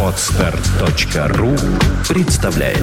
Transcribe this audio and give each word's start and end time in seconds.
Отстар.ру 0.00 1.56
представляет 2.08 2.78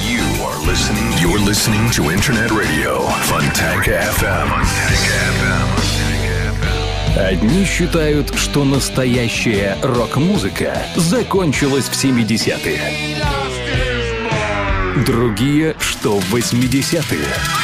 You 0.00 0.24
are 0.42 0.58
listening. 0.66 1.12
You're 1.20 1.38
listening 1.38 1.88
to 1.92 2.10
Internet 2.10 2.50
Radio 2.50 3.08
Fontanka 3.28 4.02
FM. 4.18 4.50
Одни 7.16 7.64
считают, 7.64 8.34
что 8.34 8.64
настоящая 8.64 9.78
рок-музыка 9.82 10.82
закончилась 10.96 11.84
в 11.84 11.92
70-е. 11.92 12.80
Другие, 15.06 15.76
что 15.78 16.18
в 16.18 16.34
80-е. 16.34 17.63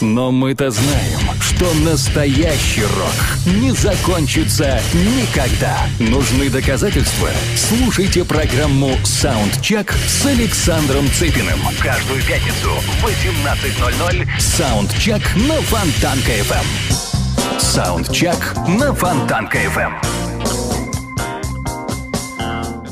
Но 0.00 0.30
мы-то 0.30 0.70
знаем, 0.70 1.20
что 1.40 1.72
настоящий 1.74 2.82
рок 2.82 3.54
не 3.60 3.72
закончится 3.72 4.80
никогда. 4.94 5.76
Нужны 5.98 6.48
доказательства? 6.50 7.30
Слушайте 7.56 8.24
программу 8.24 8.92
«Саундчек» 9.04 9.92
с 9.92 10.24
Александром 10.26 11.08
Цыпиным. 11.10 11.58
Каждую 11.80 12.22
пятницу 12.22 12.70
в 13.00 13.04
18.00 13.04 14.28
«Саундчек» 14.38 15.22
на 15.34 15.60
Фонтанка-ФМ. 15.62 17.58
«Саундчек» 17.58 18.54
на 18.68 18.92
Фонтанка-ФМ. 18.92 20.17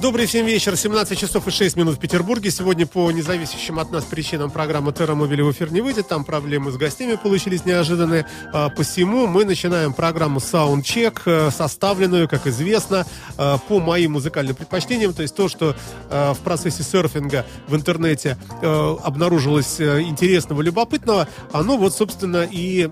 Добрый 0.07 0.27
всем 0.27 0.47
вечер, 0.47 0.77
17 0.77 1.19
часов 1.19 1.49
и 1.49 1.51
6 1.51 1.75
минут 1.75 1.97
в 1.97 1.99
Петербурге. 1.99 2.53
Сегодня 2.53 2.87
по 2.87 3.11
независящим 3.11 3.81
от 3.81 3.91
нас 3.91 4.05
причинам 4.05 4.53
программа 4.53 4.93
Террамобили 4.93 5.43
в 5.43 5.51
эфир 5.51 5.73
не 5.73 5.81
выйдет. 5.81 6.07
Там 6.07 6.25
проблемы 6.25 6.71
с 6.71 6.77
гостями 6.77 7.17
получились 7.17 7.65
неожиданные. 7.65 8.25
А, 8.53 8.69
посему 8.69 9.27
мы 9.27 9.45
начинаем 9.45 9.93
программу 9.93 10.39
Soundcheck, 10.39 11.23
э, 11.25 11.51
составленную, 11.51 12.29
как 12.29 12.47
известно, 12.47 13.05
э, 13.37 13.57
по 13.67 13.81
моим 13.81 14.13
музыкальным 14.13 14.55
предпочтениям. 14.55 15.13
То 15.13 15.23
есть 15.23 15.35
то, 15.35 15.49
что 15.49 15.75
э, 16.09 16.35
в 16.35 16.39
процессе 16.39 16.85
серфинга 16.85 17.45
в 17.67 17.75
интернете 17.75 18.39
обнаружилось 18.63 19.81
интересного, 19.81 20.63
любопытного, 20.63 21.27
оно 21.53 21.77
вот, 21.77 21.95
собственно, 21.95 22.47
и 22.49 22.89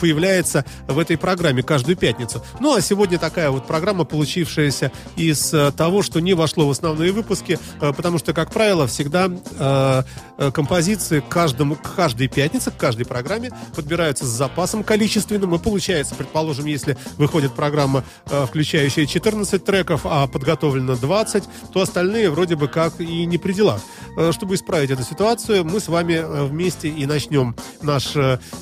появляется 0.00 0.64
в 0.88 0.98
этой 0.98 1.16
программе 1.16 1.62
каждую 1.62 1.96
пятницу. 1.96 2.44
Ну, 2.60 2.74
а 2.74 2.80
сегодня 2.80 3.18
такая 3.18 3.50
вот 3.50 3.66
программа, 3.66 4.04
получившаяся 4.04 4.90
из 5.16 5.54
того, 5.76 5.91
что 6.00 6.20
не 6.20 6.32
вошло 6.32 6.66
в 6.66 6.70
основные 6.70 7.12
выпуски, 7.12 7.58
э, 7.80 7.92
потому 7.92 8.18
что, 8.18 8.32
как 8.32 8.52
правило, 8.52 8.86
всегда 8.86 9.28
э, 9.28 10.02
э, 10.38 10.50
композиции 10.50 11.20
к, 11.20 11.28
каждому, 11.28 11.74
к 11.74 11.94
каждой 11.94 12.28
пятнице, 12.28 12.70
к 12.70 12.76
каждой 12.78 13.04
программе 13.04 13.50
подбираются 13.76 14.24
с 14.24 14.28
запасом 14.28 14.84
количественным, 14.84 15.54
и 15.54 15.58
получается, 15.58 16.14
предположим, 16.14 16.64
если 16.64 16.96
выходит 17.18 17.52
программа, 17.52 18.04
включающая 18.24 19.04
14 19.04 19.62
треков, 19.64 20.02
а 20.04 20.26
подготовлено 20.26 20.96
20, 20.96 21.44
то 21.72 21.80
остальные 21.80 22.30
вроде 22.30 22.56
бы 22.56 22.68
как 22.68 23.00
и 23.00 23.26
не 23.26 23.36
при 23.36 23.52
делах. 23.52 23.80
Чтобы 24.32 24.54
исправить 24.54 24.90
эту 24.90 25.02
ситуацию, 25.02 25.64
мы 25.64 25.80
с 25.80 25.88
вами 25.88 26.22
вместе 26.46 26.88
и 26.88 27.06
начнем 27.06 27.56
наш 27.80 28.12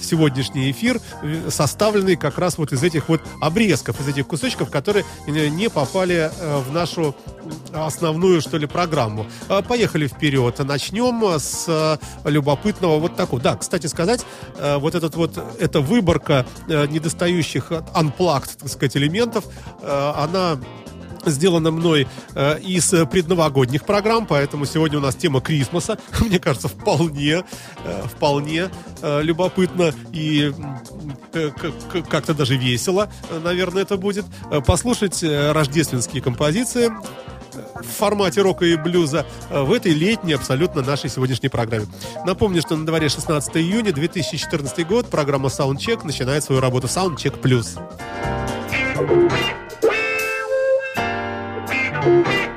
сегодняшний 0.01 0.71
эфир, 0.71 1.01
составленный 1.49 2.17
как 2.17 2.39
раз 2.39 2.59
вот 2.59 2.73
из 2.73 2.83
этих 2.83 3.09
вот 3.09 3.21
обрезков, 3.41 4.01
из 4.01 4.09
этих 4.09 4.27
кусочков, 4.27 4.71
которые 4.71 5.05
не 5.27 5.69
попали 5.69 6.31
в 6.41 6.73
нашу 6.73 7.15
основную, 7.73 8.41
что 8.41 8.59
ли, 8.59 8.67
программу. 8.67 9.27
Поехали 9.69 10.07
вперед. 10.07 10.59
Начнем 10.59 11.39
с 11.39 11.65
э, 11.69 11.97
любопытного 12.29 12.99
вот 12.99 13.17
такого. 13.17 13.41
Да, 13.43 13.57
кстати 13.57 13.87
сказать, 13.87 14.25
э, 14.57 14.77
вот 14.77 14.95
этот 14.95 15.15
вот, 15.17 15.39
эта 15.59 15.81
выборка 15.81 16.47
э, 16.69 16.87
недостающих 16.87 17.71
unplugged, 17.71 18.59
так 18.59 18.69
сказать, 18.69 18.97
элементов, 18.97 19.45
она 19.83 20.59
сделана 21.27 21.71
мной 21.71 22.07
э, 22.35 22.61
из 22.61 22.91
предновогодних 23.11 23.85
программ, 23.85 24.27
поэтому 24.27 24.65
сегодня 24.65 24.99
у 24.99 25.01
нас 25.01 25.15
тема 25.15 25.41
Крисмоса. 25.41 25.99
Мне 26.21 26.39
кажется, 26.39 26.69
вполне, 26.69 27.45
э, 27.85 28.03
вполне 28.05 28.71
э, 29.03 29.23
любопытно 29.23 29.93
и 30.13 30.53
э, 31.33 31.51
как-то 32.09 32.35
даже 32.35 32.57
весело, 32.57 33.11
наверное, 33.43 33.83
это 33.83 33.97
будет. 33.97 34.25
Послушать 34.67 35.23
рождественские 35.23 36.23
композиции 36.23 36.91
в 37.53 37.87
формате 37.87 38.43
рока 38.43 38.65
и 38.65 38.77
блюза 38.77 39.27
в 39.51 39.73
этой 39.73 39.93
летней 39.93 40.35
абсолютно 40.35 40.83
нашей 40.83 41.11
сегодняшней 41.11 41.49
программе. 41.49 41.87
Напомню, 42.25 42.61
что 42.61 42.77
на 42.77 42.87
дворе 42.87 43.09
16 43.09 43.57
июня 43.57 43.93
2014 43.93 44.87
год 44.87 45.09
программа 45.09 45.49
Soundcheck 45.49 46.05
начинает 46.05 46.45
свою 46.45 46.61
работу 46.61 46.87
Soundcheck 46.87 47.41
Plus. 47.41 47.79
Bye. 52.01 52.51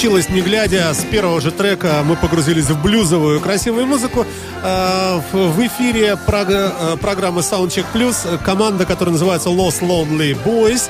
Получилось, 0.00 0.30
не 0.30 0.40
глядя, 0.40 0.94
с 0.94 1.04
первого 1.04 1.42
же 1.42 1.50
трека 1.50 2.02
мы 2.06 2.16
погрузились 2.16 2.70
в 2.70 2.82
блюзовую 2.82 3.38
красивую 3.38 3.86
музыку. 3.86 4.24
Э, 4.62 5.20
в 5.30 5.66
эфире 5.66 6.16
э, 6.16 6.96
программы 6.96 7.42
Soundcheck 7.42 7.84
Plus 7.92 8.42
команда, 8.42 8.86
которая 8.86 9.12
называется 9.12 9.50
Lost 9.50 9.82
Lonely 9.82 10.34
Boys. 10.42 10.88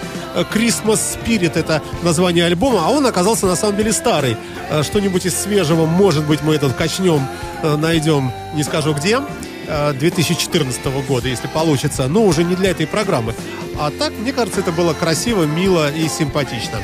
Christmas 0.55 1.01
Spirit 1.01 1.59
это 1.59 1.83
название 2.05 2.45
альбома, 2.45 2.83
а 2.87 2.91
он 2.91 3.05
оказался 3.05 3.47
на 3.47 3.57
самом 3.57 3.79
деле 3.79 3.93
старый. 3.93 4.37
Что-нибудь 4.83 5.27
из 5.27 5.35
свежего, 5.37 5.87
может 5.87 6.25
быть, 6.25 6.43
мы 6.45 6.55
этот 6.55 6.75
качнем, 6.75 7.27
найдем, 7.65 8.31
не 8.55 8.63
скажу 8.63 8.95
где. 8.95 9.19
2014 9.99 10.85
года, 11.09 11.27
если 11.27 11.49
получится, 11.49 12.07
но 12.07 12.25
уже 12.25 12.45
не 12.45 12.55
для 12.55 12.71
этой 12.71 12.87
программы. 12.87 13.35
А 13.77 13.91
так, 13.91 14.13
мне 14.17 14.33
кажется, 14.33 14.61
это 14.61 14.71
было 14.71 14.95
красиво, 14.95 15.45
мило 15.45 15.93
и 15.93 16.07
симпатично. 16.07 16.79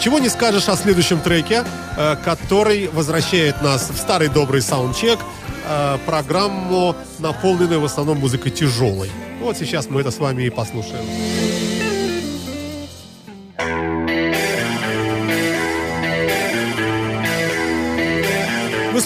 Чего 0.00 0.20
не 0.20 0.28
скажешь 0.28 0.68
о 0.68 0.76
следующем 0.76 1.20
треке, 1.20 1.64
э, 1.96 2.16
который 2.24 2.88
возвращает 2.88 3.62
нас 3.62 3.90
в 3.90 3.96
старый 3.96 4.28
добрый 4.28 4.62
саундчек, 4.62 5.18
э, 5.66 5.98
программу, 6.06 6.94
наполненную 7.18 7.80
в 7.80 7.84
основном 7.84 8.18
музыкой 8.18 8.52
тяжелой. 8.52 9.10
Вот 9.40 9.56
сейчас 9.56 9.88
мы 9.90 10.00
это 10.00 10.10
с 10.10 10.18
вами 10.18 10.44
и 10.44 10.50
послушаем. 10.50 11.47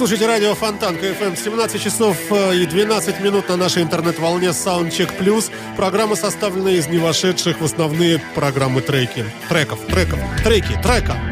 Слушаете 0.02 0.26
радио 0.26 0.52
Фонтанка 0.56 0.96
ФМ. 0.96 1.36
17 1.36 1.80
часов 1.80 2.16
э, 2.30 2.56
и 2.56 2.66
12 2.66 3.20
минут 3.20 3.48
на 3.48 3.56
нашей 3.56 3.84
интернет-волне 3.84 4.48
Soundcheck 4.48 5.16
Plus. 5.16 5.52
Программа 5.76 6.16
составлена 6.16 6.72
из 6.72 6.88
не 6.88 6.98
вошедших 6.98 7.60
в 7.60 7.64
основные 7.64 8.18
программы 8.34 8.80
треки. 8.80 9.24
Треков, 9.48 9.78
треков, 9.86 10.18
треки, 10.42 10.76
трека. 10.82 11.31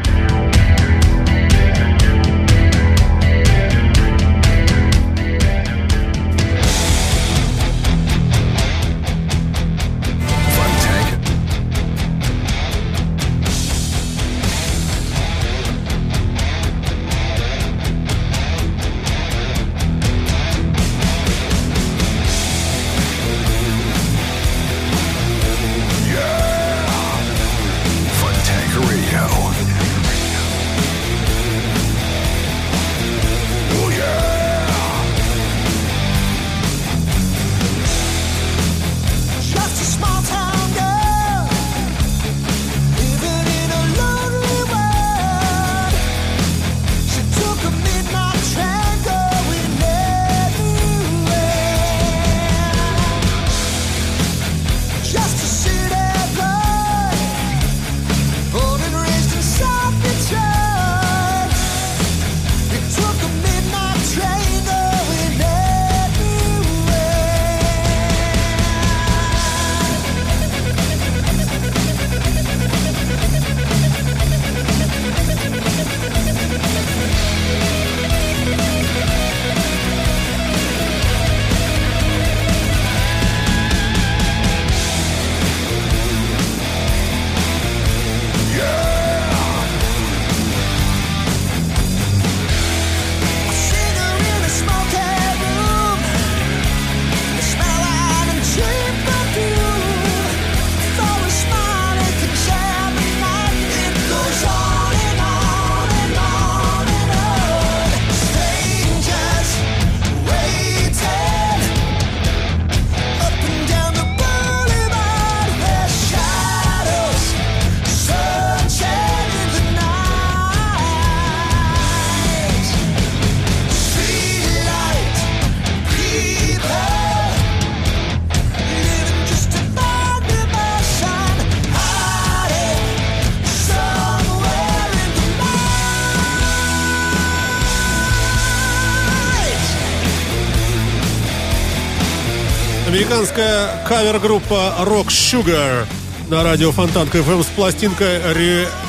Кавер-группа 144.01 144.73
Rock 144.79 145.09
Sugar 145.09 145.85
на 146.27 146.43
радио 146.43 146.71
Фонтан 146.71 147.07
КФМ 147.07 147.43
с 147.43 147.45
пластинкой 147.55 148.17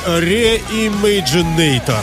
Re-Imaginator. 0.07 1.99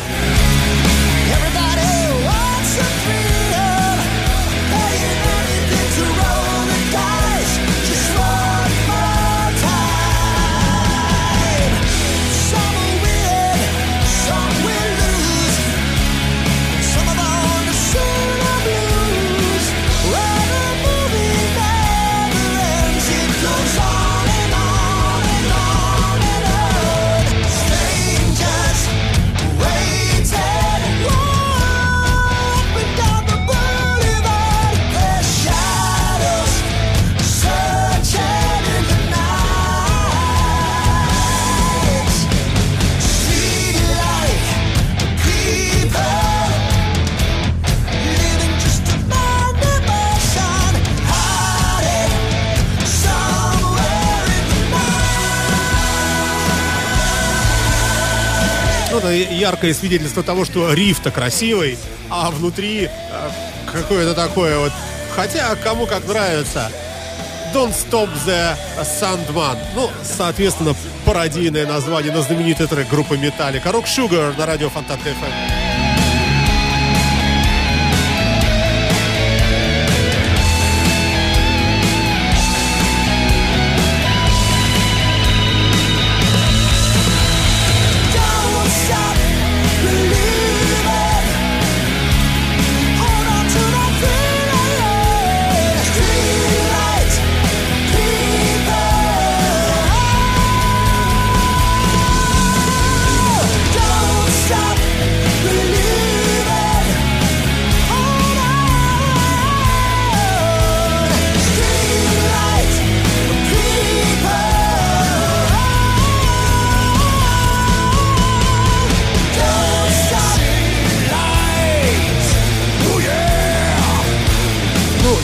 Яркое 59.40 59.72
свидетельство 59.74 60.22
того, 60.22 60.44
что 60.44 60.72
риф-то 60.72 61.10
красивый, 61.10 61.78
а 62.10 62.30
внутри 62.30 62.84
э, 62.84 62.90
какое-то 63.72 64.14
такое 64.14 64.58
вот... 64.58 64.72
Хотя 65.16 65.56
кому 65.56 65.86
как 65.86 66.06
нравится. 66.06 66.70
Don't 67.52 67.74
Stop 67.74 68.08
the 68.26 68.54
Sandman. 68.80 69.58
Ну, 69.74 69.90
соответственно, 70.04 70.76
пародийное 71.04 71.66
название 71.66 72.12
на 72.12 72.22
знаменитый 72.22 72.68
трек 72.68 72.88
группы 72.88 73.16
Metallica. 73.16 73.72
Rock 73.72 73.86
Sugar 73.86 74.38
на 74.38 74.46
радио 74.46 74.68
Фонтанка 74.68 75.08
FM. 75.08 75.59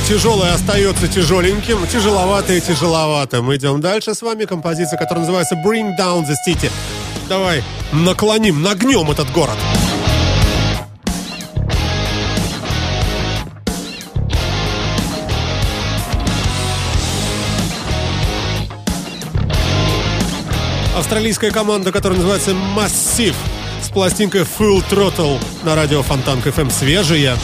Тяжелое 0.07 0.55
остается 0.55 1.09
тяжеленьким, 1.09 1.85
тяжеловатое 1.89 2.61
тяжеловато. 2.61 3.43
Мы 3.43 3.57
идем 3.57 3.81
дальше 3.81 4.15
с 4.15 4.23
вами. 4.23 4.45
Композиция, 4.45 4.99
которая 4.99 5.25
называется 5.25 5.57
Bring 5.57 5.97
Down 5.99 6.25
the 6.25 6.35
City. 6.47 6.71
Давай 7.29 7.65
наклоним, 7.93 8.63
нагнем 8.63 9.11
этот 9.11 9.31
город. 9.33 9.57
Австралийская 20.97 21.51
команда, 21.51 21.91
которая 21.91 22.19
называется 22.19 22.53
Massive 22.53 23.35
с 23.83 23.89
пластинкой 23.89 24.43
Full 24.43 24.85
Throttle 24.89 25.39
на 25.65 25.75
радио 25.75 26.03
Фонтанка 26.03 26.51
FM 26.51 26.71
свежая. 26.71 27.37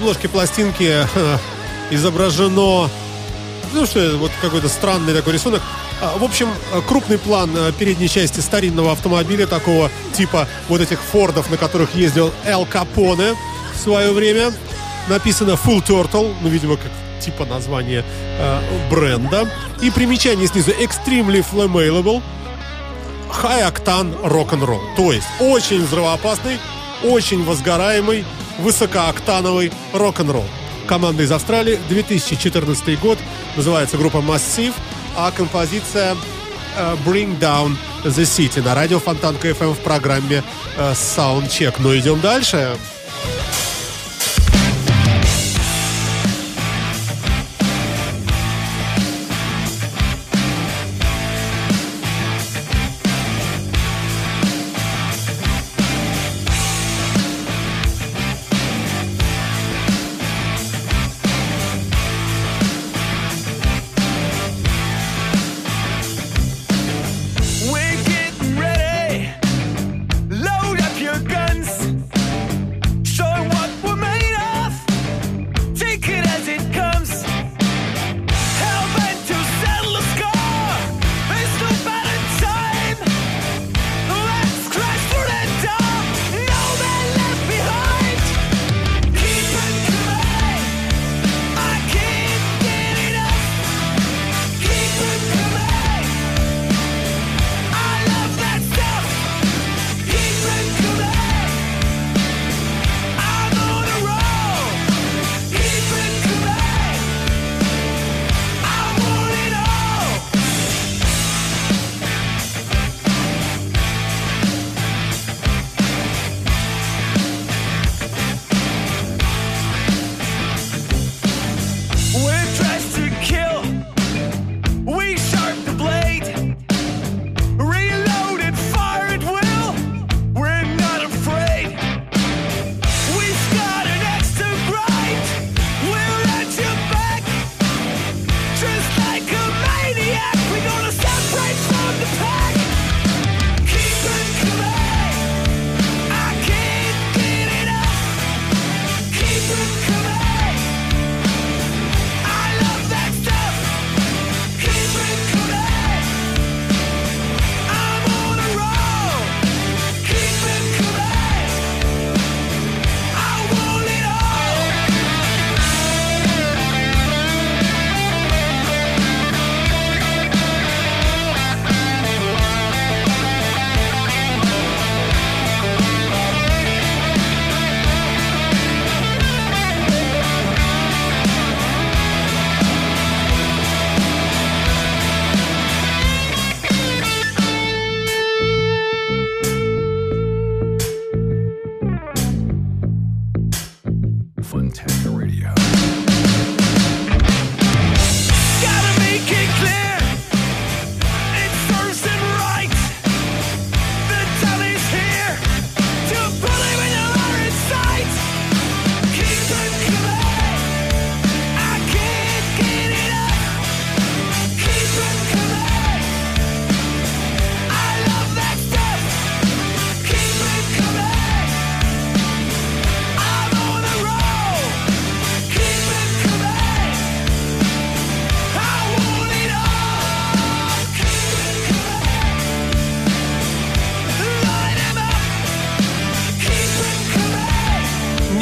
Обложке 0.00 0.30
пластинки 0.30 1.04
э, 1.14 1.38
изображено, 1.90 2.88
ну 3.74 3.86
что, 3.86 4.16
вот 4.16 4.30
какой-то 4.40 4.70
странный 4.70 5.12
такой 5.12 5.34
рисунок. 5.34 5.60
А, 6.00 6.16
в 6.16 6.24
общем, 6.24 6.48
крупный 6.88 7.18
план 7.18 7.50
э, 7.54 7.70
передней 7.78 8.08
части 8.08 8.40
старинного 8.40 8.92
автомобиля, 8.92 9.46
такого 9.46 9.90
типа 10.14 10.48
вот 10.68 10.80
этих 10.80 11.00
Фордов, 11.00 11.50
на 11.50 11.58
которых 11.58 11.94
ездил 11.94 12.32
Эл 12.46 12.64
Капоне 12.64 13.34
в 13.74 13.78
свое 13.78 14.12
время. 14.12 14.54
Написано 15.08 15.50
Full 15.50 15.86
Turtle, 15.86 16.34
ну, 16.40 16.48
видимо, 16.48 16.76
как 16.78 16.90
типа 17.20 17.44
название 17.44 18.02
э, 18.38 18.60
бренда. 18.90 19.50
И 19.82 19.90
примечание 19.90 20.46
снизу 20.46 20.70
Extremely 20.70 21.44
Flammable 21.44 22.22
High 23.42 23.70
Octane 23.70 24.18
Rock'n'Roll. 24.22 24.96
То 24.96 25.12
есть 25.12 25.26
очень 25.40 25.84
взрывоопасный, 25.84 26.58
очень 27.04 27.44
возгораемый 27.44 28.24
высокооктановый 28.60 29.72
рок-н-ролл. 29.92 30.46
Команда 30.86 31.22
из 31.22 31.32
Австралии, 31.32 31.78
2014 31.88 32.98
год, 33.00 33.18
называется 33.56 33.96
группа 33.96 34.18
Massive, 34.18 34.74
а 35.16 35.30
композиция 35.30 36.16
uh, 36.76 36.98
Bring 37.04 37.38
Down 37.38 37.76
the 38.04 38.22
City 38.22 38.62
на 38.62 38.74
радио 38.74 38.98
Фонтанка 38.98 39.48
FM 39.48 39.74
в 39.74 39.78
программе 39.80 40.42
Soundcheck. 40.76 41.74
Ну, 41.78 41.96
идем 41.96 42.20
дальше. 42.20 42.76
Fontanka 42.76 43.59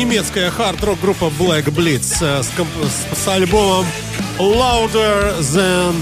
Немецкая 0.09 0.51
хард-рок 0.51 0.99
группа 1.01 1.25
Black 1.27 1.65
Blitz 1.67 2.17
э, 2.23 2.43
с, 2.43 2.47
с- 2.49 3.19
с 3.25 3.29
альбомом 3.29 3.85
Louder 4.39 5.39
Than 5.41 5.95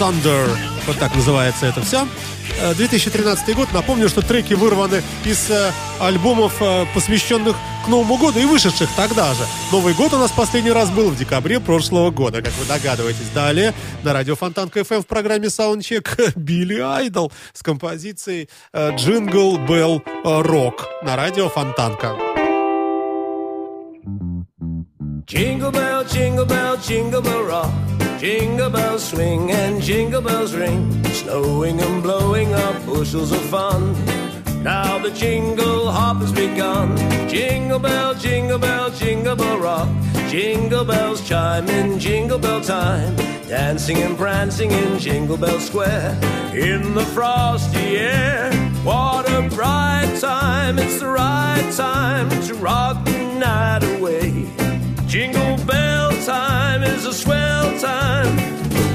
Thunder. 0.00 0.48
Вот 0.88 0.98
так 0.98 1.14
называется 1.14 1.66
это 1.66 1.80
все. 1.80 2.08
Э, 2.60 2.74
2013 2.74 3.54
год. 3.54 3.68
Напомню, 3.72 4.08
что 4.08 4.20
треки 4.20 4.54
вырваны 4.54 5.00
из 5.24 5.48
э, 5.48 5.70
альбомов, 6.00 6.54
э, 6.60 6.86
посвященных 6.92 7.54
к 7.84 7.88
Новому 7.88 8.16
году 8.16 8.40
и 8.40 8.44
вышедших 8.46 8.88
тогда 8.96 9.32
же. 9.32 9.44
Новый 9.70 9.94
год 9.94 10.12
у 10.12 10.18
нас 10.18 10.32
последний 10.32 10.72
раз 10.72 10.90
был 10.90 11.10
в 11.10 11.16
декабре 11.16 11.60
прошлого 11.60 12.10
года, 12.10 12.42
как 12.42 12.52
вы 12.54 12.64
догадываетесь. 12.66 13.28
Далее 13.32 13.74
на 14.02 14.12
радио 14.12 14.34
Фонтанка 14.34 14.80
FM 14.80 15.02
в 15.02 15.06
программе 15.06 15.46
Soundcheck 15.46 16.32
Билли 16.36 16.80
Айдол 16.80 17.30
с 17.52 17.62
композицией 17.62 18.48
э, 18.72 18.90
Jingle 18.96 19.64
Bell 19.68 20.02
Rock 20.24 20.80
на 21.04 21.14
радио 21.14 21.48
Фонтанка. 21.48 22.16
Jingle 25.32 25.72
bell, 25.72 26.04
jingle 26.04 26.44
bell, 26.44 26.76
jingle 26.76 27.22
bell 27.22 27.42
rock. 27.44 27.72
Jingle 28.20 28.68
bells 28.68 29.02
swing 29.02 29.50
and 29.50 29.80
jingle 29.80 30.20
bells 30.20 30.54
ring. 30.54 31.02
Snowing 31.06 31.80
and 31.80 32.02
blowing 32.02 32.52
up 32.52 32.84
bushels 32.84 33.32
of 33.32 33.40
fun. 33.46 33.94
Now 34.62 34.98
the 34.98 35.10
jingle 35.10 35.90
hop 35.90 36.18
has 36.18 36.32
begun. 36.32 36.98
Jingle 37.30 37.78
bell, 37.78 38.12
jingle 38.12 38.58
bell, 38.58 38.90
jingle 38.90 39.34
bell 39.34 39.58
rock. 39.58 39.88
Jingle 40.28 40.84
bells 40.84 41.26
chime 41.26 41.66
in 41.70 41.98
jingle 41.98 42.38
bell 42.38 42.60
time. 42.60 43.16
Dancing 43.48 44.02
and 44.02 44.18
prancing 44.18 44.70
in 44.70 44.98
Jingle 44.98 45.38
Bell 45.38 45.60
Square. 45.60 46.10
In 46.52 46.92
the 46.92 47.06
frosty 47.14 47.96
air. 47.96 48.52
What 48.84 49.30
a 49.30 49.48
bright 49.48 50.14
time. 50.20 50.78
It's 50.78 51.00
the 51.00 51.08
right 51.08 51.72
time 51.74 52.28
to 52.42 52.54
rock 52.56 53.02
the 53.06 53.18
night 53.38 53.82
away. 53.96 54.61
Jingle 55.12 55.58
bell 55.66 56.10
time 56.24 56.82
is 56.82 57.04
a 57.04 57.12
swell 57.12 57.78
time 57.78 58.34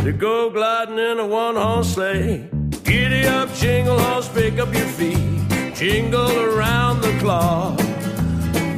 to 0.04 0.12
go 0.12 0.50
gliding 0.50 0.98
in 0.98 1.20
a 1.20 1.28
one 1.28 1.56
horse 1.56 1.94
sleigh. 1.94 2.50
Giddy 2.84 3.28
up, 3.28 3.54
jingle 3.54 4.00
horse, 4.00 4.28
pick 4.28 4.58
up 4.58 4.74
your 4.74 4.88
feet, 4.88 5.48
jingle 5.76 6.40
around 6.40 7.02
the 7.02 7.16
clock. 7.20 7.78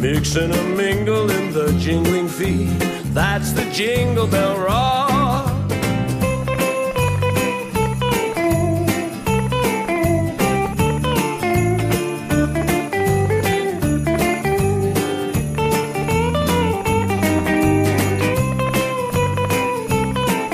Mix 0.01 0.35
and 0.35 0.53
a 0.53 0.63
mingle 0.75 1.31
in 1.31 1.53
the 1.53 1.71
jingling 1.79 2.27
feet. 2.27 2.77
That's 3.13 3.53
the 3.53 3.63
jingle 3.71 4.27
bell 4.27 4.59
rock. 4.59 5.48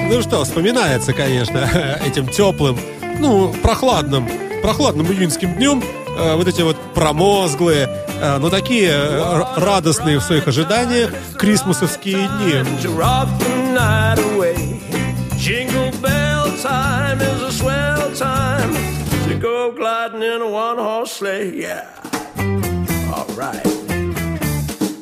Ну 0.07 0.21
что, 0.21 0.43
вспоминается, 0.43 1.13
конечно, 1.13 1.99
этим 2.05 2.27
теплым, 2.27 2.77
ну, 3.19 3.51
прохладным, 3.63 4.29
прохладным 4.61 5.07
июньским 5.11 5.55
днем 5.55 5.83
э, 6.17 6.35
вот 6.35 6.47
эти 6.47 6.61
вот 6.61 6.77
промозглые, 6.93 7.89
э, 8.21 8.37
но 8.37 8.49
такие 8.49 8.91
э, 8.91 9.43
радостные 9.57 10.19
в 10.19 10.23
своих 10.23 10.47
ожиданиях 10.47 11.11
крисмасовские 11.37 12.29
дни. 12.39 12.63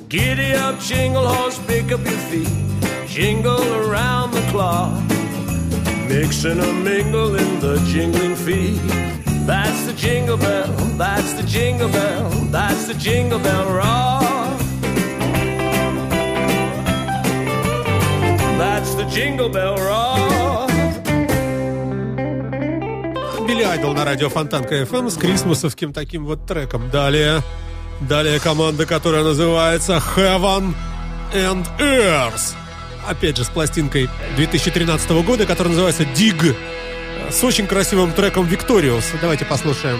Giddy 0.09 0.53
up, 0.53 0.79
jingle 0.79 1.27
horse, 1.27 1.57
pick 1.65 1.91
up 1.91 1.99
your 2.05 2.19
feet. 2.29 2.72
Jingle 3.13 3.61
around 3.75 4.31
the 4.31 4.41
clock. 4.49 4.91
Mix 6.09 6.45
and 6.45 6.59
a 6.59 6.73
mingle 6.73 7.35
in 7.35 7.59
the 7.59 7.77
jingling 7.85 8.35
feet. 8.35 8.81
That's 9.45 9.85
the 9.85 9.93
jingle 9.93 10.35
bell, 10.35 10.73
that's 10.97 11.33
the 11.33 11.43
jingle 11.43 11.89
bell, 11.89 12.31
that's 12.49 12.87
the 12.87 12.95
jingle 12.95 13.37
bell 13.37 13.71
rock. 13.71 14.57
That's 18.57 18.95
the 18.95 19.05
jingle 19.05 19.49
bell 19.49 19.75
rock. 19.77 20.71
Билли 23.47 23.63
Айдол 23.63 23.93
на 23.93 24.05
радио 24.05 24.29
Фонтанка 24.29 24.81
FM 24.81 25.11
с 25.11 25.17
крисмасовским 25.17 25.93
таким 25.93 26.25
вот 26.25 26.47
треком. 26.47 26.89
Далее, 26.89 27.43
далее 28.01 28.39
команда, 28.39 28.87
которая 28.87 29.23
называется 29.23 30.01
Heaven 30.15 30.73
and 31.31 31.67
Earth. 31.77 32.55
Опять 33.07 33.37
же, 33.37 33.43
с 33.43 33.49
пластинкой 33.49 34.09
2013 34.35 35.09
года, 35.25 35.45
которая 35.45 35.71
называется 35.71 36.03
Dig. 36.03 36.55
С 37.29 37.43
очень 37.43 37.67
красивым 37.67 38.13
треком 38.13 38.45
Victorious. 38.45 39.05
Давайте 39.21 39.45
послушаем. 39.45 39.99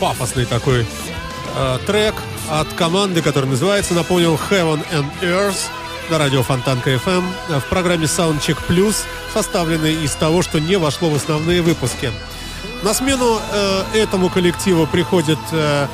Пафосный 0.00 0.46
такой 0.46 0.86
э, 1.56 1.78
трек 1.86 2.14
от 2.50 2.72
команды, 2.74 3.22
который 3.22 3.46
называется, 3.46 3.94
напомнил, 3.94 4.38
Heaven 4.50 4.84
and 4.92 5.06
Earth 5.22 5.68
на 6.10 6.18
радио 6.18 6.42
Фонтанка 6.42 6.90
FM 6.94 7.24
в 7.48 7.64
программе 7.64 8.04
Soundcheck 8.04 8.58
Plus, 8.68 8.96
составленной 9.34 10.04
из 10.04 10.14
того, 10.14 10.42
что 10.42 10.60
не 10.60 10.76
вошло 10.76 11.10
в 11.10 11.16
основные 11.16 11.62
выпуски. 11.62 12.12
На 12.82 12.94
смену 12.94 13.40
э, 13.52 13.82
этому 13.94 14.28
коллективу 14.28 14.86
приходит, 14.86 15.38
э, 15.52 15.86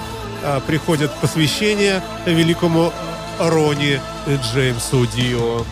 э, 0.42 0.60
приходит 0.66 1.12
посвящение 1.20 2.02
великому 2.26 2.92
Рони 3.38 4.00
Джеймсу 4.28 5.06
Дио. 5.06 5.64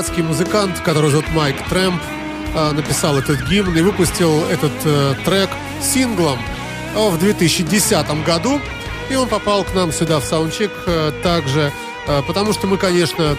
Датский 0.00 0.22
музыкант, 0.22 0.80
который 0.80 1.10
зовут 1.10 1.28
Майк 1.34 1.56
Трэмп, 1.68 2.00
а, 2.54 2.72
написал 2.72 3.18
этот 3.18 3.42
гимн 3.42 3.76
и 3.76 3.82
выпустил 3.82 4.44
этот 4.44 4.72
э, 4.86 5.14
трек 5.26 5.50
синглом 5.82 6.38
в 6.94 7.18
2010 7.18 8.24
году. 8.24 8.62
И 9.10 9.14
он 9.14 9.28
попал 9.28 9.62
к 9.62 9.74
нам 9.74 9.92
сюда 9.92 10.18
в 10.20 10.24
саундчек 10.24 10.70
э, 10.86 11.12
также, 11.22 11.70
э, 12.06 12.22
потому 12.26 12.54
что 12.54 12.66
мы, 12.66 12.78
конечно, 12.78 13.36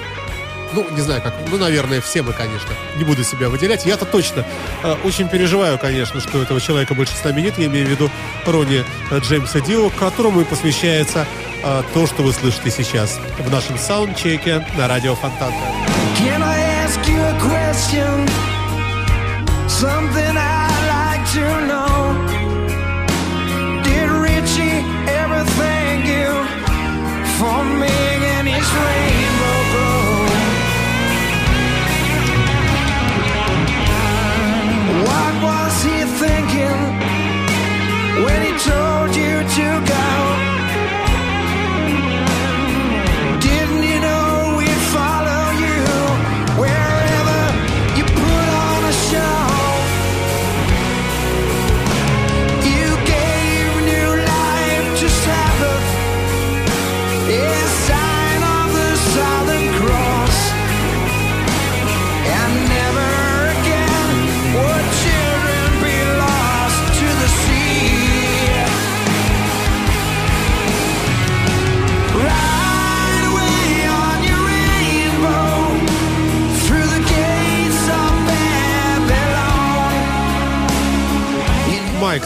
ну, 0.73 0.85
не 0.91 1.01
знаю 1.01 1.23
как, 1.23 1.33
ну, 1.49 1.57
наверное, 1.57 1.99
все 1.99 2.21
мы, 2.21 2.31
конечно, 2.31 2.69
не 2.95 3.05
буду 3.05 3.23
себя 3.23 3.49
выделять. 3.49 3.87
Я-то 3.87 4.05
точно 4.05 4.45
э, 4.83 4.95
очень 5.03 5.29
переживаю, 5.29 5.79
конечно, 5.79 6.21
что 6.21 6.43
этого 6.43 6.61
человека 6.61 6.93
больше 6.93 7.15
с 7.15 7.23
нами 7.23 7.41
нет. 7.41 7.57
Я 7.57 7.65
имею 7.65 7.87
в 7.87 7.89
виду 7.89 8.11
Рони 8.45 8.83
Джеймса 9.11 9.61
Дио, 9.61 9.89
которому 9.89 10.41
и 10.41 10.43
посвящается 10.43 11.25
э, 11.63 11.81
то, 11.91 12.05
что 12.05 12.21
вы 12.21 12.31
слышите 12.33 12.69
сейчас 12.69 13.19
в 13.39 13.49
нашем 13.49 13.79
саундчеке 13.79 14.63
на 14.77 14.87
радио 14.87 15.15
Фонтанка. 15.15 16.00
Can 16.15 16.41
I 16.43 16.57
ask 16.81 16.99
you 17.07 17.19
a 17.19 17.35
question? 17.49 18.27
Something 19.67 20.35
I'd 20.37 20.85
like 20.97 21.23
to 21.37 21.45
know. 21.69 21.97
Did 23.83 24.09
Richie 24.09 24.79
ever 25.21 25.43
thank 25.61 26.05
you 26.05 26.29
for 27.37 27.63
making 27.85 28.45
his 28.53 28.67
rainbow 28.85 29.59
glow? 29.71 30.07
What 35.07 35.33
was 35.47 35.73
he 35.83 35.97
thinking 36.21 36.79
when 38.25 38.39
he 38.47 38.51
told 38.69 39.15
you 39.15 39.35
to 39.57 39.67
go? 39.87 40.30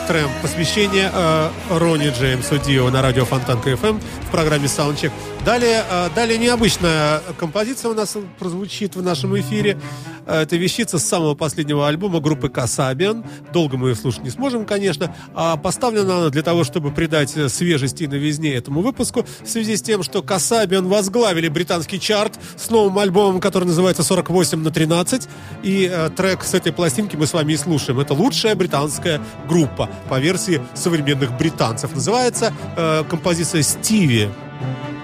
Трем. 0.08 0.30
Посвящение 0.42 1.10
э, 1.12 1.50
Ронни 1.70 2.10
Джеймсу 2.10 2.58
Дио 2.58 2.90
на 2.92 3.02
радио 3.02 3.26
Фонтанка 3.26 3.72
FM 3.72 4.02
в 4.28 4.32
программе 4.32 4.66
Soundcheck. 4.66 5.12
Далее, 5.46 5.84
э, 5.88 6.10
далее 6.16 6.40
необычная 6.40 7.22
композиция 7.38 7.92
у 7.92 7.94
нас 7.94 8.18
прозвучит 8.40 8.96
в 8.96 9.04
нашем 9.04 9.40
эфире. 9.40 9.78
Э, 10.26 10.42
Это 10.42 10.56
вещица 10.56 10.98
с 10.98 11.06
самого 11.06 11.36
последнего 11.36 11.88
альбома 11.88 12.20
группы 12.20 12.50
Касабиан. 12.50 13.24
Долго 13.54 13.78
мы 13.78 13.90
ее 13.90 13.96
слушать 13.96 14.24
не 14.24 14.32
сможем, 14.32 14.66
конечно. 14.66 15.16
А 15.36 15.56
поставлена 15.56 16.18
она 16.18 16.30
для 16.30 16.42
того, 16.42 16.64
чтобы 16.64 16.90
придать 16.90 17.30
свежести 17.52 18.04
и 18.04 18.08
новизне 18.08 18.56
этому 18.56 18.82
выпуску 18.82 19.24
в 19.44 19.48
связи 19.48 19.78
с 19.78 19.84
тем, 19.84 20.02
что 20.02 20.24
Касабиан 20.24 20.88
возглавили 20.88 21.48
британский 21.48 22.00
чарт 22.00 22.40
с 22.58 22.72
новым 22.72 22.98
альбомом, 22.98 23.40
который 23.40 23.66
называется 23.66 24.02
48 24.02 24.64
на 24.64 24.72
13. 24.72 25.28
И 25.62 25.88
э, 25.94 26.10
трек 26.10 26.44
с 26.44 26.56
этой 26.56 26.74
пластинки 26.74 27.16
мы 27.18 27.28
с 27.28 27.34
вами 27.34 27.54
и 27.54 27.58
слушаем. 27.58 28.00
Это 28.00 28.16
лучшая 28.16 28.56
британская 28.56 29.22
группа 29.48 29.92
по 30.10 30.20
версии 30.20 30.60
современных 30.74 31.38
британцев. 31.38 31.94
Называется 31.94 32.52
э, 32.76 33.04
композиция 33.08 33.62
«Стиви». 33.62 34.30
Fontanka 34.56 34.95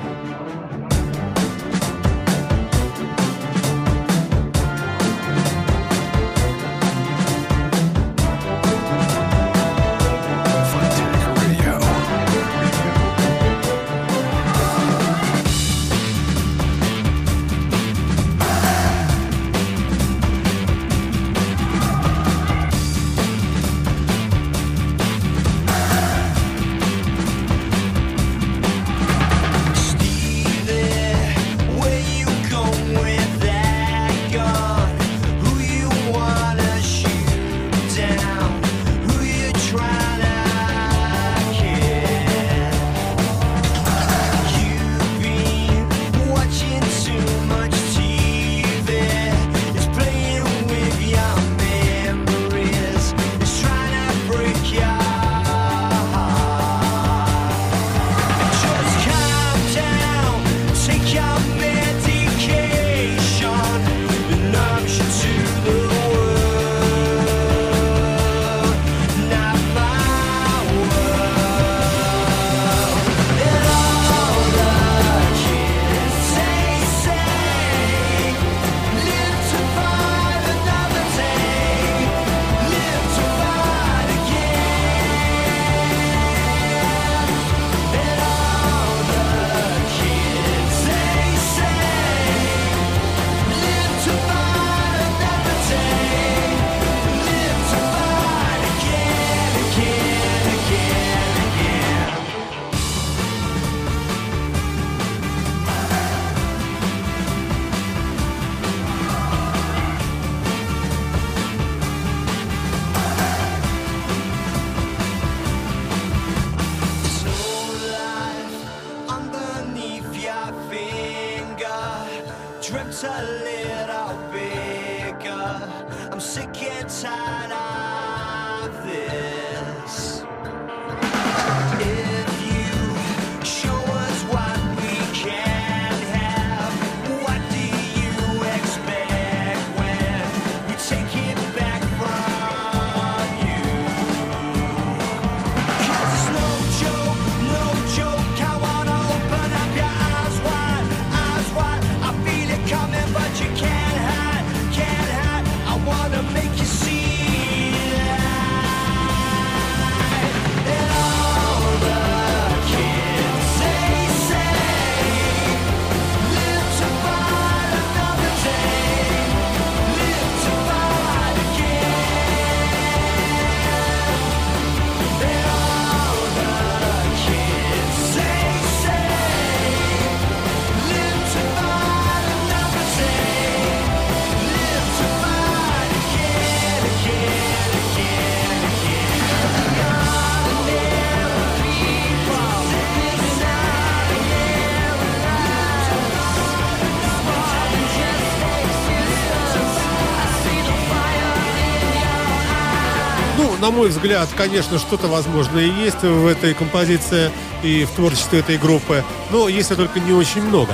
на 203.61 203.69
мой 203.69 203.89
взгляд, 203.89 204.27
конечно, 204.35 204.79
что-то, 204.79 205.07
возможно, 205.07 205.59
и 205.59 205.69
есть 205.69 206.01
в 206.01 206.25
этой 206.25 206.55
композиции 206.55 207.31
и 207.61 207.85
в 207.85 207.91
творчестве 207.91 208.39
этой 208.39 208.57
группы, 208.57 209.03
но 209.29 209.47
если 209.47 209.75
только 209.75 209.99
не 209.99 210.13
очень 210.13 210.41
много. 210.41 210.73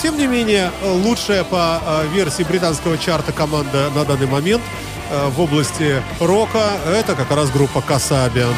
Тем 0.00 0.16
не 0.16 0.28
менее, 0.28 0.70
лучшая 0.82 1.42
по 1.42 1.82
э, 1.84 2.06
версии 2.14 2.44
британского 2.44 2.96
чарта 2.98 3.32
команда 3.32 3.90
на 3.96 4.04
данный 4.04 4.28
момент 4.28 4.62
э, 5.10 5.28
в 5.30 5.40
области 5.40 6.00
рока 6.20 6.70
это 6.86 7.16
как 7.16 7.32
раз 7.32 7.50
группа 7.50 7.80
Касабиан. 7.80 8.54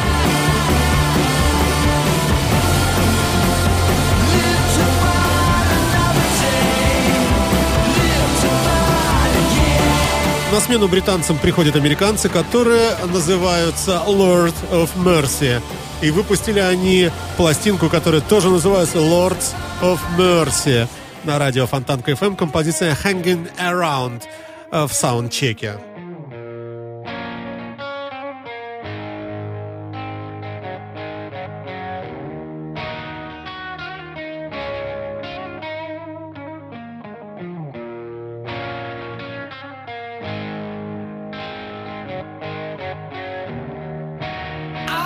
Смену 10.61 10.89
британцам 10.89 11.39
приходят 11.39 11.75
американцы, 11.75 12.29
которые 12.29 12.95
называются 13.13 14.03
Lord 14.07 14.55
of 14.71 14.91
Mercy. 14.97 15.61
И 16.03 16.11
выпустили 16.11 16.61
они 16.61 17.11
пластинку, 17.37 17.89
которая 17.89 18.21
тоже 18.21 18.51
называется 18.51 18.99
Lords 18.99 19.55
of 19.81 19.99
Mercy. 20.19 20.87
На 21.25 21.39
радио 21.39 21.67
Фонтанка 21.67 22.13
FM 22.13 22.37
композиция 22.37 22.95
Hanging 22.95 23.51
Around 23.59 24.23
в 24.71 24.93
саундчеке. 24.93 25.79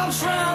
comes 0.04 0.22
round. 0.22 0.53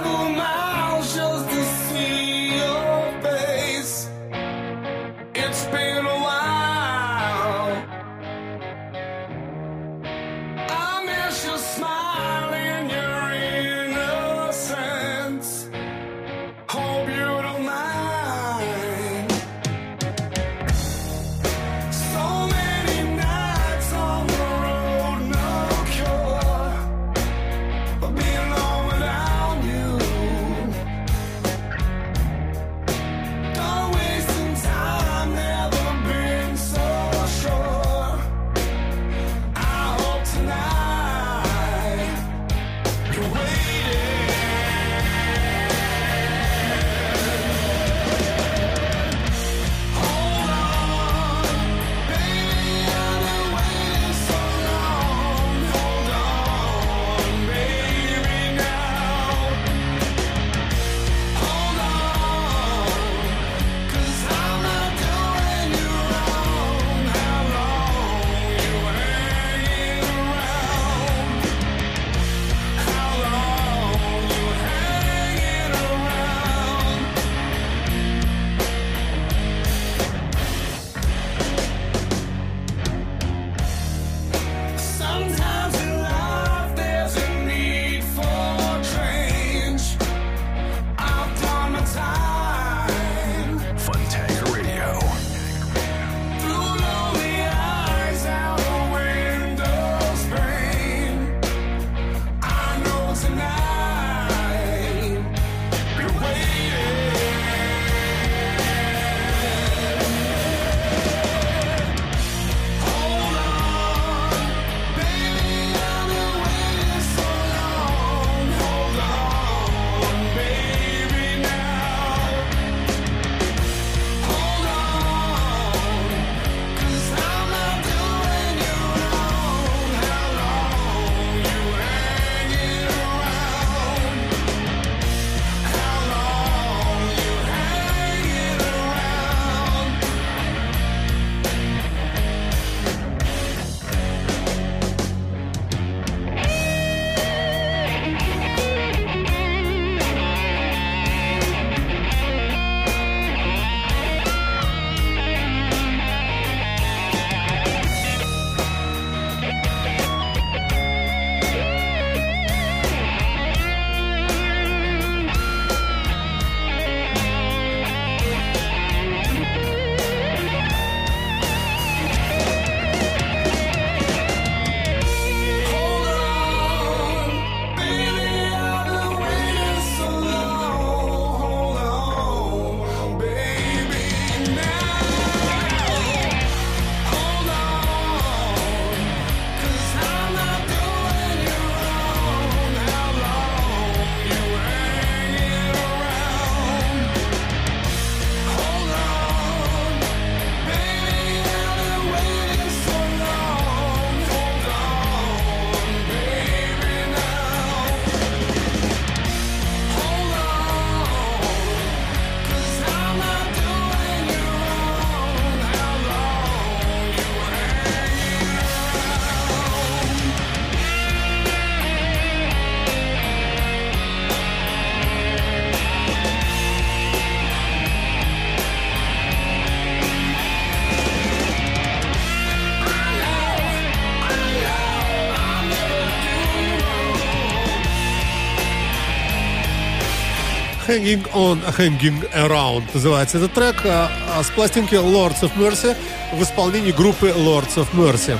Hanging 240.99 241.25
on 241.31 241.61
Hanging 241.77 242.29
Around 242.33 242.83
называется 242.93 243.37
этот 243.37 243.53
трек 243.53 243.85
а, 243.85 244.11
а, 244.35 244.43
с 244.43 244.49
пластинки 244.49 244.95
Lords 244.95 245.39
of 245.41 245.51
Mercy 245.55 245.95
в 246.33 246.43
исполнении 246.43 246.91
группы 246.91 247.27
Lords 247.29 247.75
of 247.77 247.87
Mercy. 247.93 248.37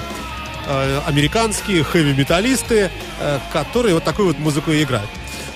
А, 0.68 1.02
американские 1.08 1.84
хэви-металлисты, 1.86 2.92
э, 3.22 3.40
которые 3.54 3.94
вот 3.94 4.04
такую 4.04 4.28
вот 4.28 4.40
музыку 4.40 4.72
и 4.72 4.84
играют. 4.84 5.10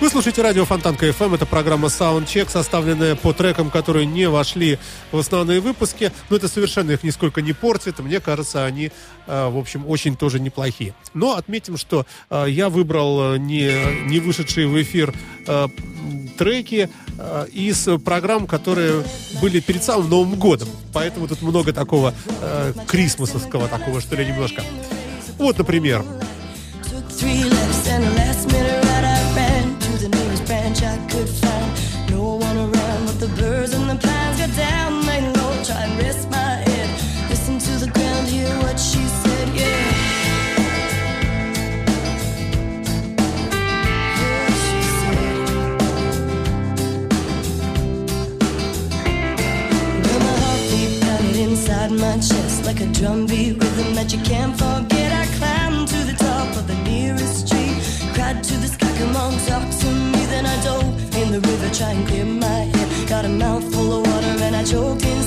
Вы 0.04 0.10
слушаете 0.10 0.42
радио 0.42 0.66
Фонтанка 0.66 1.08
FM. 1.08 1.36
Это 1.36 1.46
программа 1.46 1.88
Soundcheck, 1.88 2.50
составленная 2.50 3.16
по 3.16 3.32
трекам, 3.32 3.72
которые 3.72 4.06
не 4.06 4.28
вошли 4.28 4.78
в 5.14 5.18
основные 5.18 5.62
выпуски. 5.62 6.12
Но 6.30 6.36
это 6.36 6.50
совершенно 6.50 6.92
их 6.92 7.04
нисколько 7.04 7.42
не 7.42 7.54
портит. 7.54 8.00
Мне 8.00 8.20
кажется, 8.20 8.66
они, 8.66 8.92
э, 9.28 9.48
в 9.48 9.58
общем, 9.58 9.88
очень 9.88 10.18
тоже 10.18 10.42
неплохие. 10.42 10.94
Но 11.14 11.38
отметим, 11.38 11.78
что 11.78 12.06
э, 12.30 12.48
я 12.50 12.68
выбрал 12.68 13.36
э, 13.36 13.38
не, 13.38 13.72
не 14.10 14.20
вышедшие 14.20 14.68
в 14.68 14.82
эфир 14.82 15.14
треки 16.38 16.90
из 17.54 17.88
программ, 18.04 18.46
которые 18.46 19.06
были 19.42 19.62
перед 19.62 19.86
самым 19.86 20.10
Новым 20.10 20.36
годом. 20.36 20.68
Поэтому 20.92 21.30
тут 21.30 21.42
много 21.42 21.72
такого 21.72 22.14
крисмасовского 22.88 23.70
такого, 23.70 24.02
что 24.02 24.18
ли, 24.18 24.26
немножко. 24.26 24.64
Вот, 25.38 25.58
например. 25.58 26.04
Three 27.10 27.44
lips 27.44 27.88
and 27.88 28.20
a 28.20 28.23
a 52.84 52.94
drumbeat 52.94 53.54
rhythm 53.62 53.96
that 53.96 54.12
you 54.14 54.20
can't 54.24 54.56
forget. 54.58 55.10
I 55.12 55.26
climbed 55.38 55.88
to 55.88 56.00
the 56.10 56.16
top 56.28 56.50
of 56.60 56.68
the 56.68 56.78
nearest 56.90 57.48
tree, 57.50 57.74
cried 58.14 58.44
to 58.44 58.56
the 58.58 58.68
sky, 58.68 58.92
come 58.98 59.16
on, 59.16 59.34
talk 59.48 59.68
to 59.82 59.90
me. 60.12 60.22
Then 60.34 60.46
I 60.46 60.58
dove 60.64 61.16
in 61.16 61.32
the 61.32 61.40
river, 61.40 61.70
try 61.74 61.92
and 61.92 62.08
clear 62.08 62.26
my 62.26 62.62
head. 62.74 63.10
Got 63.10 63.26
a 63.26 63.30
mouthful 63.30 63.88
of 63.98 64.02
water 64.08 64.44
and 64.48 64.56
I 64.56 64.64
choked 64.64 65.06
in 65.06 65.23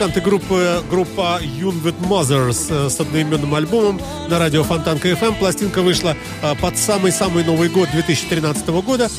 музыканты 0.00 0.22
группы 0.22 0.82
группа 0.88 1.40
Unwed 1.42 1.94
Mothers 2.08 2.68
э, 2.70 2.88
с 2.88 2.98
одноименным 3.00 3.54
альбомом 3.54 4.00
на 4.28 4.38
радио 4.38 4.64
Фонтанка 4.64 4.98
FM. 4.98 5.34
Пластинка 5.34 5.82
вышла 5.82 6.16
э, 6.40 6.54
под 6.54 6.78
самый-самый 6.78 7.44
Новый 7.44 7.68
год 7.68 7.90
2013 7.92 8.66
года. 8.68 9.10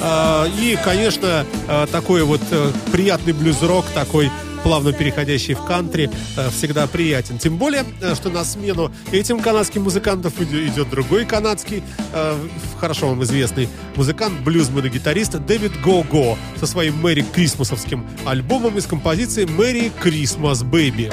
Э, 0.00 0.46
и, 0.60 0.78
конечно, 0.84 1.44
такой 1.90 2.22
вот 2.22 2.40
приятный 2.92 3.32
блюз-рок, 3.32 3.86
такой 3.86 4.30
плавно 4.62 4.92
переходящий 4.92 5.54
в 5.54 5.64
кантри, 5.64 6.10
э, 6.36 6.50
всегда 6.50 6.86
приятен. 6.86 7.38
Тем 7.38 7.56
более, 7.56 7.84
э, 8.00 8.14
что 8.14 8.30
на 8.30 8.44
смену 8.44 8.90
этим 9.12 9.40
канадским 9.40 9.82
музыкантам 9.82 10.32
идет 10.40 10.90
другой 10.90 11.24
канадский, 11.24 11.82
э, 12.12 12.36
хорошо 12.78 13.08
вам 13.08 13.22
известный 13.24 13.68
музыкант, 13.96 14.40
блюзмен 14.40 14.84
и 14.86 14.88
гитарист 14.88 15.38
Дэвид 15.46 15.72
Го-Го 15.82 16.38
со 16.58 16.66
своим 16.66 16.98
Merry 16.98 17.24
Christmas 17.34 17.77
овским 17.77 18.06
альбомом 18.24 18.78
из 18.78 18.86
композиции 18.86 19.44
«Merry 19.44 19.92
Christmas 20.00 20.62
Baby». 20.62 21.10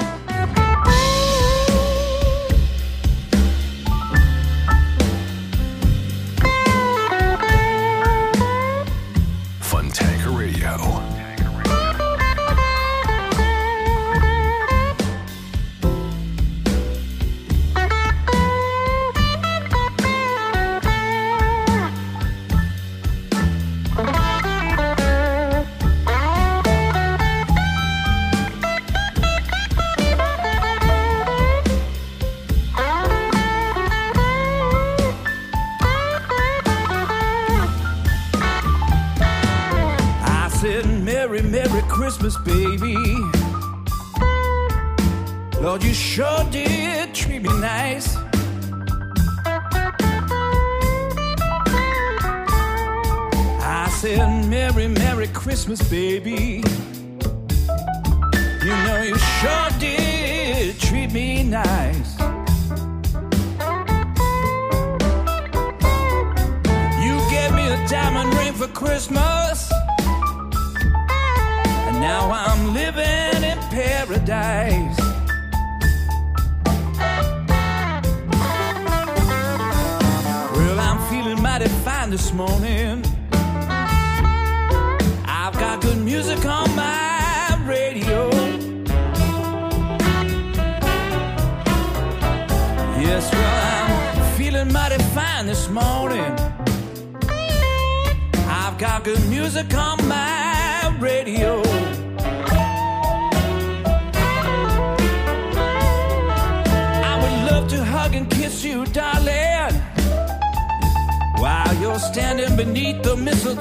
Christmas, 55.65 55.89
baby. 55.89 56.64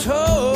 told. 0.05 0.54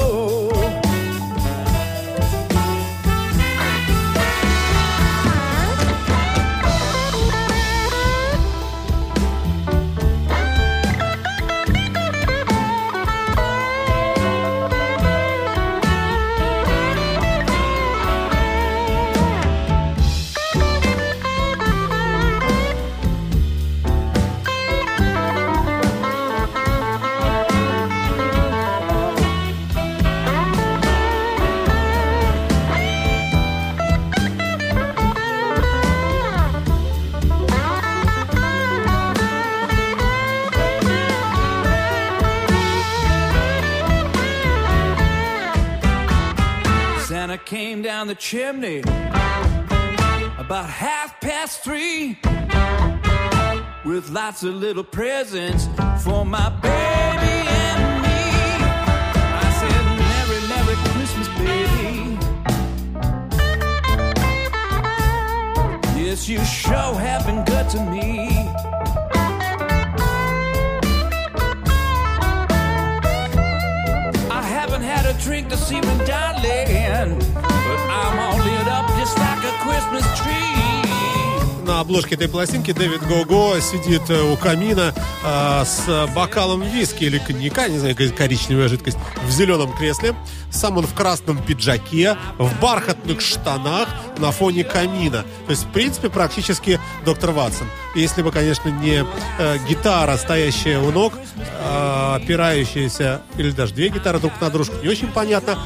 Chimney 48.29 48.81
about 50.37 50.69
half 50.69 51.19
past 51.19 51.65
three 51.65 52.19
with 53.87 54.11
lots 54.11 54.43
of 54.43 54.55
little 54.55 54.85
presents 54.85 55.67
for 56.05 56.27
my 56.27 56.51
baby 56.61 57.49
and 57.49 58.03
me. 58.03 58.21
I 59.33 59.49
said, 59.61 59.83
Merry, 60.05 60.41
Merry 60.53 60.77
Christmas, 60.93 61.29
baby. 61.39 62.19
Yes, 65.99 66.29
you 66.29 66.45
sure 66.45 67.01
have 67.01 67.25
been 67.25 67.47
good 67.47 67.71
to 67.71 67.81
me. 67.91 68.78
Drink 75.21 75.49
this 75.49 75.73
evening, 75.73 75.99
darling, 76.07 77.19
but 77.35 77.81
I'm 77.91 78.19
all 78.19 78.39
lit 78.39 78.69
up 78.69 78.87
just 78.99 79.19
like 79.19 79.45
a 79.45 79.53
Christmas 79.63 80.05
tree. 80.21 80.78
На 81.69 81.81
обложке 81.81 82.15
этой 82.15 82.31
пластинки 82.31 82.73
Дэвид 82.73 83.03
Гого 83.07 83.61
сидит 83.61 84.01
э, 84.09 84.23
у 84.23 84.39
камина 84.39 84.95
э, 85.23 85.65
с 85.67 86.09
бокалом 86.15 86.63
виски 86.63 87.05
или 87.05 87.19
коньяка, 87.19 87.69
не 87.69 87.79
знаю, 87.79 87.95
коричневая 87.95 88.69
жидкость, 88.69 88.97
в 89.27 89.31
зеленом 89.31 89.77
кресле. 89.77 90.15
Сам 90.51 90.79
он 90.79 90.87
в 90.87 90.95
красном 90.95 91.37
пиджаке, 91.43 92.17
в 92.39 92.59
бархатных 92.59 93.21
штанах 93.21 93.91
на 94.17 94.31
фоне 94.31 94.65
камина. 94.65 95.27
То 95.45 95.51
есть, 95.51 95.65
в 95.65 95.69
принципе, 95.69 96.09
практически 96.09 96.81
доктор 97.05 97.33
Ватсон. 97.33 97.67
Если 97.95 98.23
бы, 98.23 98.33
конечно, 98.33 98.71
не 98.71 99.05
э, 99.39 99.59
гитара, 99.69 100.17
стоящая 100.17 100.79
у 100.79 100.91
ног, 100.91 101.13
э, 101.37 102.15
опирающаяся, 102.17 103.21
или 103.37 103.51
даже 103.51 103.75
две 103.75 103.91
гитары 103.91 104.21
друг 104.21 104.33
на 104.41 104.49
дружку, 104.49 104.77
не 104.83 104.89
очень 104.89 105.09
понятно, 105.09 105.59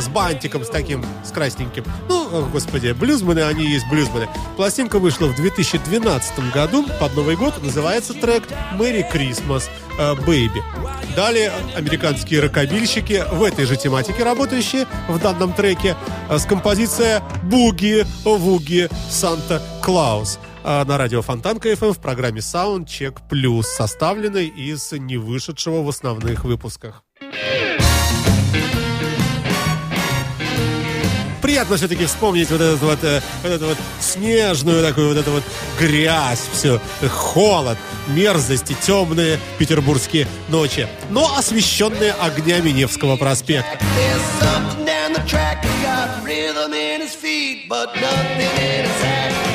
с 0.00 0.08
бантиком, 0.08 0.64
с 0.64 0.68
таким, 0.68 1.04
с 1.24 1.30
красненьким. 1.30 1.84
Ну, 2.08 2.46
господи, 2.46 2.92
блюзмены, 2.92 3.40
они 3.40 3.64
есть 3.64 3.88
блюзмены. 3.90 4.28
Пластинка 4.56 4.98
вышла 4.98 5.26
в 5.26 5.36
2012 5.36 6.52
году 6.52 6.86
под 7.00 7.14
Новый 7.16 7.36
год. 7.36 7.62
Называется 7.62 8.14
трек 8.14 8.44
«Мэри 8.74 9.06
Крисмас 9.10 9.70
Бэйби». 10.26 10.62
Далее 11.16 11.52
американские 11.76 12.40
рокобильщики 12.40 13.22
в 13.32 13.42
этой 13.42 13.66
же 13.66 13.76
тематике 13.76 14.24
работающие 14.24 14.86
в 15.08 15.18
данном 15.18 15.52
треке 15.52 15.94
э, 16.30 16.38
с 16.38 16.46
композицией 16.46 17.20
«Буги 17.42 18.06
Вуги 18.24 18.88
Санта 19.10 19.60
Клаус» 19.82 20.38
э, 20.64 20.84
на 20.84 20.96
радио 20.96 21.20
Фонтанка 21.20 21.70
FM 21.70 21.92
в 21.92 21.98
программе 21.98 22.40
Soundcheck 22.40 23.18
Plus, 23.30 23.64
составленной 23.64 24.46
из 24.46 24.92
не 24.92 25.18
вышедшего 25.18 25.82
в 25.82 25.88
основных 25.90 26.44
выпусках. 26.44 27.02
Приятно 31.42 31.76
все-таки 31.76 32.06
вспомнить 32.06 32.50
вот 32.50 32.60
эту 32.60 32.86
вот, 32.86 33.04
э, 33.04 33.20
вот 33.42 33.52
эту 33.52 33.66
вот 33.66 33.78
снежную 34.00 34.82
такую 34.86 35.08
вот 35.08 35.18
эту 35.18 35.32
вот 35.32 35.42
грязь, 35.78 36.42
все, 36.52 36.80
холод, 37.10 37.76
мерзости, 38.08 38.74
темные 38.80 39.38
петербургские 39.58 40.28
ночи, 40.48 40.88
но 41.10 41.36
освещенные 41.36 42.12
огнями 42.12 42.70
Невского 42.70 43.16
проспекта. 43.16 43.78
But 47.68 47.94
nothing 47.96 48.40
in 48.40 48.84
his 48.84 49.00
head. 49.00 49.51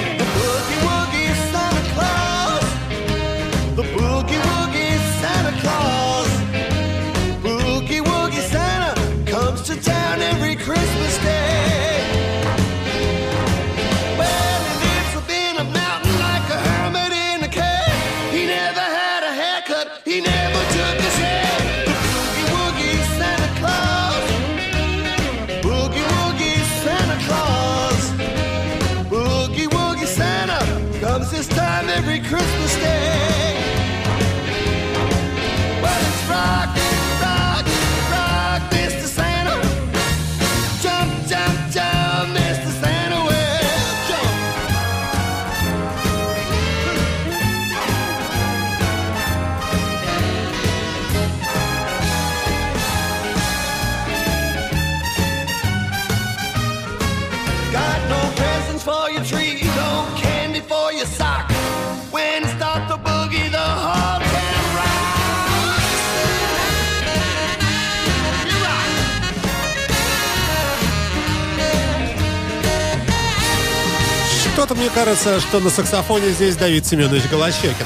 Что-то 74.68 74.82
мне 74.82 74.89
кажется, 74.89 75.39
что 75.39 75.61
на 75.61 75.70
саксофоне 75.70 76.30
здесь 76.32 76.57
Давид 76.57 76.86
Семенович 76.86 77.30
Голощекин. 77.32 77.86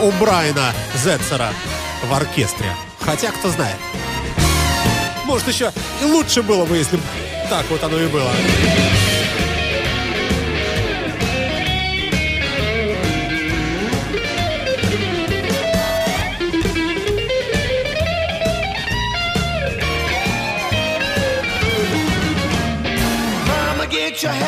У 0.00 0.12
Брайана 0.12 0.72
Зетцера 0.94 1.52
в 2.04 2.14
оркестре. 2.14 2.72
Хотя, 3.00 3.32
кто 3.32 3.48
знает. 3.50 3.74
Может, 5.24 5.48
еще 5.48 5.72
и 6.00 6.04
лучше 6.04 6.44
было 6.44 6.64
бы, 6.66 6.76
если 6.76 6.98
бы 6.98 7.02
так 7.50 7.68
вот 7.68 7.82
оно 7.82 7.98
и 7.98 8.06
было. 8.06 8.30
Your 24.20 24.32
best 24.32 24.47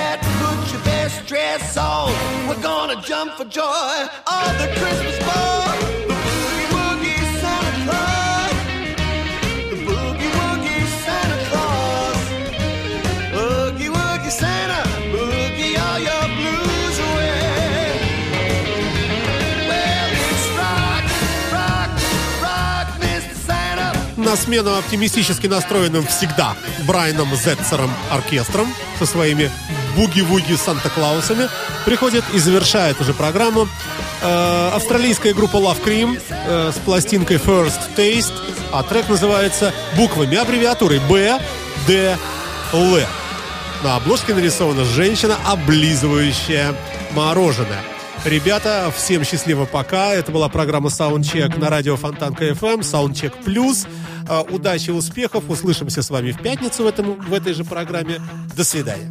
dress 1.31 1.77
on. 1.77 2.13
We're 2.49 2.61
gonna 2.61 3.01
jump 3.03 3.35
for 3.35 3.45
joy 3.45 3.95
on 4.27 4.51
the 4.59 4.69
Christmas 4.79 5.19
ball. 5.21 5.61
На 24.17 24.37
смену 24.37 24.77
оптимистически 24.77 25.49
настроенным 25.49 26.07
всегда 26.07 26.55
Брайаном 26.87 27.35
Зетцером 27.35 27.91
оркестром 28.13 28.73
со 28.99 29.07
своими 29.07 29.51
буги-вуги 29.97 30.55
Санта-Клаусами 30.55 31.49
приходит 31.85 32.25
и 32.33 32.39
завершает 32.39 33.01
уже 33.01 33.15
программу 33.15 33.69
э, 34.23 34.71
австралийская 34.75 35.35
группа 35.35 35.57
Love 35.57 35.83
Cream 35.85 36.21
э, 36.31 36.73
с 36.75 36.79
пластинкой 36.79 37.37
First 37.37 37.81
Taste, 37.97 38.33
а 38.73 38.83
трек 38.83 39.09
называется 39.09 39.73
буквами 39.97 40.37
аббревиатурой 40.37 41.01
Б, 41.09 41.41
Д, 41.87 42.17
Л. 42.73 42.99
На 43.83 43.97
обложке 43.97 44.35
нарисована 44.35 44.85
женщина, 44.85 45.37
облизывающая 45.47 46.75
мороженое. 47.13 47.83
Ребята, 48.25 48.93
всем 48.95 49.25
счастливо 49.25 49.65
пока. 49.65 50.13
Это 50.13 50.31
была 50.31 50.49
программа 50.51 50.89
Soundcheck 50.89 51.59
на 51.59 51.71
радио 51.71 51.97
Фонтанка 51.97 52.49
FM, 52.51 52.81
Soundcheck 52.81 53.33
Plus. 53.45 53.89
Э, 54.29 54.41
Удачи, 54.51 54.91
успехов. 54.91 55.45
Услышимся 55.49 56.03
с 56.03 56.11
вами 56.11 56.33
в 56.33 56.41
пятницу 56.43 56.85
в, 56.85 56.87
этом, 56.87 57.15
в 57.15 57.33
этой 57.33 57.55
же 57.55 57.65
программе. 57.65 58.21
До 58.55 58.63
свидания. 58.63 59.11